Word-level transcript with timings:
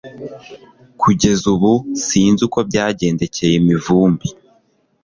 Kugeza 1.01 1.45
ubu 1.53 1.71
sinzi 2.05 2.41
uko 2.47 2.59
byagendekeye 2.69 3.55
Mivumbi 3.67 4.27